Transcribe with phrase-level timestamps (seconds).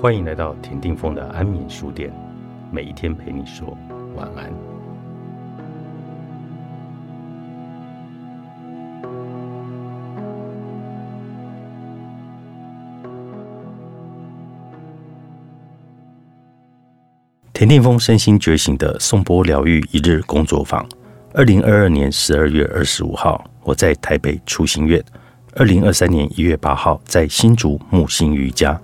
[0.00, 2.10] 欢迎来到田定峰的安眠书店，
[2.72, 3.76] 每一天陪你说
[4.16, 4.50] 晚安。
[17.52, 20.88] 田定峰身心觉醒的颂钵疗愈一日工作坊，
[21.34, 24.98] 二零二二年十二月二十五号，我在台北初心院；
[25.56, 28.80] 二零二三年一月八号，在新竹木星瑜伽。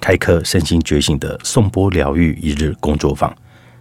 [0.00, 3.34] 开课身心觉醒的颂钵疗愈一日工作坊，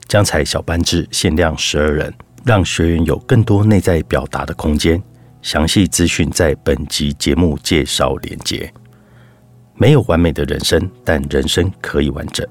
[0.07, 5.01] 将采小班制，限量十二人，让学员有更多内在表达的空间。
[5.41, 8.71] 详细资讯在本集节目介绍连接。
[9.75, 12.45] 没有完美的人生，但人生可以完整。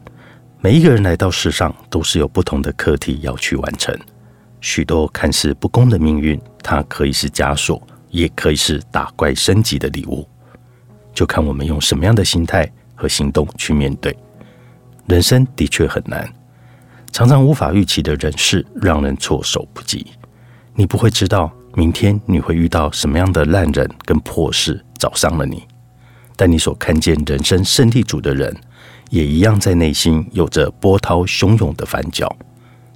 [0.60, 3.94] 每一个人来到世上，都是有不同的课题要去完成。
[4.60, 10.26] 许多看似不公的命运，它可以是枷锁，也可以是打怪升级的礼物，
[11.12, 12.70] 就看我们用什么样的心态。
[12.96, 14.16] 和行动去面对
[15.06, 16.28] 人生的确很难，
[17.12, 20.04] 常常无法预期的人事让人措手不及。
[20.74, 25.62] 你不会知道明天你会遇到什么样的烂人跟破事找上了你，
[26.34, 28.54] 但你所看见人生胜利组的人，
[29.10, 32.34] 也一样在内心有着波涛汹涌的翻搅，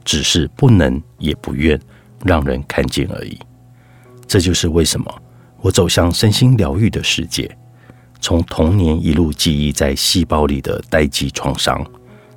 [0.04, 1.80] 只是不能也不愿
[2.24, 3.38] 让人看见而已。
[4.26, 5.22] 这就是为什么
[5.60, 7.56] 我走向身心疗愈的世界。
[8.20, 11.84] 从童年一路记忆在细胞里的待机创伤，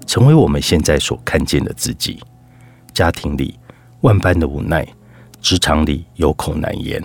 [0.08, 2.20] 成为我们现在所看见的自己。
[2.94, 3.60] 家庭里
[4.02, 4.88] 万般的无奈，
[5.42, 7.04] 职场里有口难言，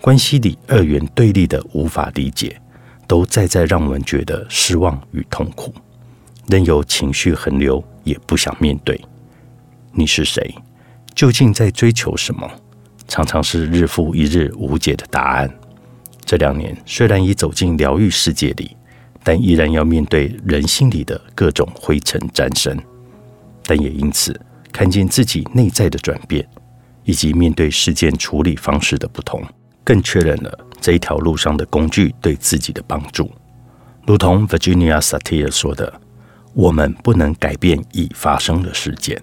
[0.00, 2.60] 关系里二元对立的无法理解，
[3.06, 5.74] 都再再让我们觉得失望与痛苦，
[6.46, 9.00] 任由情绪横流，也不想面对。
[9.92, 10.54] 你是谁？
[11.14, 12.50] 究竟在追求什么？
[13.06, 15.52] 常常是日复一日无解的答案。
[16.24, 18.74] 这两年虽然已走进疗愈世界里，
[19.22, 22.78] 但依然要面对人心里的各种灰尘战身。
[23.62, 24.38] 但也因此
[24.72, 26.46] 看见自己内在的转变，
[27.04, 29.42] 以及面对事件处理方式的不同，
[29.84, 33.30] 更确认了这一条路上的工具对自己的帮助。
[34.06, 35.92] 如同 Virginia Satir 说的
[36.54, 39.20] ：“我们不能改变已发生的事件，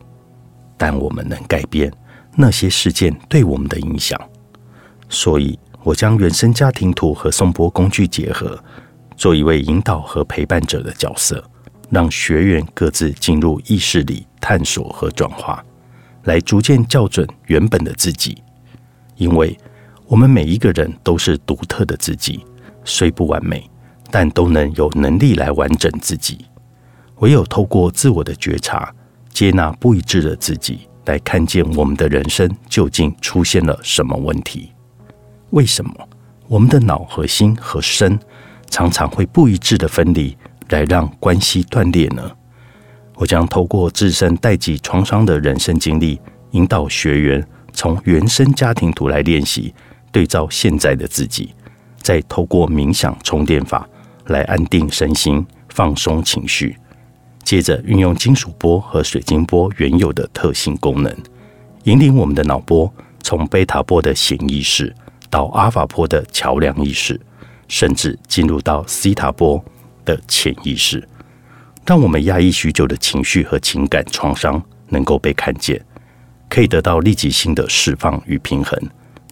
[0.77, 1.91] 但我们能改变
[2.35, 4.19] 那些事件对我们的影响。”
[5.09, 5.57] 所以。
[5.83, 8.61] 我将原生家庭图和颂钵工具结合，
[9.17, 11.43] 做一位引导和陪伴者的角色，
[11.89, 15.63] 让学员各自进入意识里探索和转化，
[16.23, 18.41] 来逐渐校准原本的自己。
[19.15, 19.57] 因为
[20.07, 22.45] 我们每一个人都是独特的自己，
[22.85, 23.67] 虽不完美，
[24.11, 26.45] 但都能有能力来完整自己。
[27.17, 28.93] 唯有透过自我的觉察，
[29.29, 34.71] 接纳不一致的自己，来看见我们的人生究竟出现了什么问题。
[35.51, 35.93] 为什么
[36.47, 38.17] 我们的脑和心和身
[38.69, 40.35] 常常会不一致的分离，
[40.69, 42.31] 来让关系断裂呢？
[43.15, 46.19] 我将透过自身代际创伤的人生经历，
[46.51, 49.73] 引导学员从原生家庭图来练习
[50.11, 51.53] 对照现在的自己，
[51.97, 53.87] 再透过冥想充电法
[54.27, 56.77] 来安定身心、放松情绪，
[57.43, 61.13] 接着运用金属波和水晶波原有的特性功能，
[61.83, 62.91] 引领我们的脑波
[63.21, 64.95] 从贝塔波的潜意识。
[65.31, 67.19] 到阿法波的桥梁意识，
[67.67, 69.63] 甚至进入到西塔波
[70.05, 71.07] 的潜意识，
[71.87, 75.83] 让我们压抑许久的情绪和情感创伤能够被看见，
[76.49, 78.77] 可以得到立即性的释放与平衡，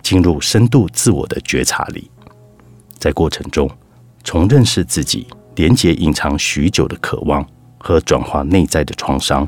[0.02, 2.10] 进入深度自我的觉察里。
[2.98, 3.70] 在过程中，
[4.24, 7.46] 从认识自己、连接隐藏许久的渴望
[7.78, 9.48] 和转化内在的创伤，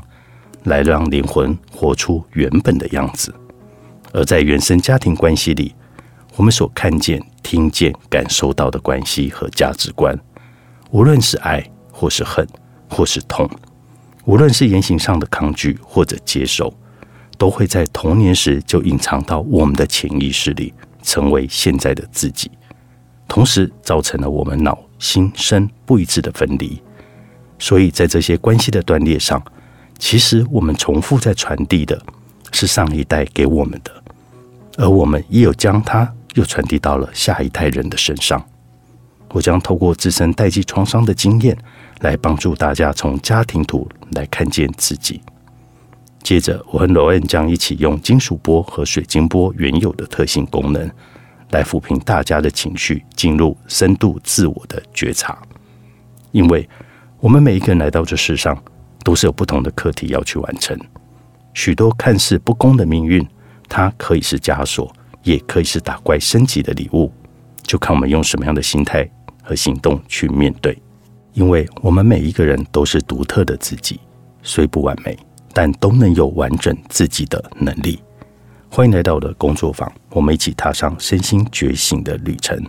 [0.64, 3.34] 来让灵魂活出原本的样子。
[4.12, 5.74] 而在原生家庭关系里，
[6.36, 10.18] 我们所看见、听见、感受到的关系和价值观，
[10.90, 12.46] 无论是爱，或是恨，
[12.88, 13.48] 或是痛，
[14.24, 16.72] 无论是言行上的抗拒或者接受，
[17.36, 20.72] 都会在童年时就隐藏到我们的潜意识里，
[21.02, 22.50] 成为现在的自己，
[23.28, 26.80] 同时造成了我们脑、心、身不一致的分离。
[27.58, 29.40] 所以在这些关系的断裂上，
[29.98, 32.00] 其实我们重复在传递的
[32.52, 34.02] 是上一代给我们的，
[34.78, 36.10] 而我们也有将它。
[36.34, 38.42] 又传递到了下一代人的身上。
[39.30, 41.56] 我将透过自身代际创伤的经验，
[42.00, 45.20] 来帮助大家从家庭图来看见自己。
[46.22, 50.88] 接着，我和罗恩将一起用金属波和水晶波原有的特性功能，
[51.50, 55.36] 来抚平大家的情绪，进入深度自我的觉察。
[56.30, 56.68] 因为
[57.18, 58.56] 我们每一个人来到这世上，
[59.02, 60.78] 都是有不同的课题要去完成。
[61.54, 63.26] 许多看似不公的命运，
[63.68, 64.94] 它可以是枷锁。
[65.22, 67.12] 也可以是打怪升级的礼物，
[67.62, 69.08] 就看我们用什么样的心态
[69.42, 70.76] 和行动去面对。
[71.34, 73.98] 因为我们每一个人都是独特的自己，
[74.42, 75.16] 虽不完美，
[75.54, 77.98] 但都能有完整自己的能力。
[78.68, 82.62] 欢迎来到我的工作坊，我们一起踏上身心觉醒的旅程。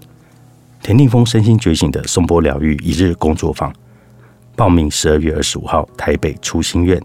[0.82, 3.74] 田定峰身心觉醒的颂钵疗愈一日工作坊，
[4.56, 7.02] 报名十二月二十五号台北初心院，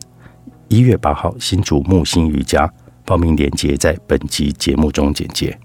[0.68, 2.72] 一月八号新竹木星瑜伽。
[3.08, 5.58] 报名链接在本集节目中简介。